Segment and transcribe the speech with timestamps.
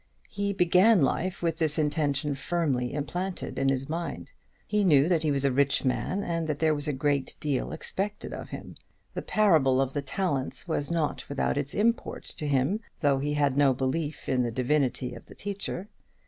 [0.31, 4.31] He began life with this intention firmly implanted in his mind.
[4.65, 7.71] He knew that he was a rich man, and that there was a great deal
[7.71, 8.73] expected of him.
[9.13, 13.55] The parable of the Talents was not without its import to him, though he had
[13.55, 15.87] no belief in the divinity of the Teacher.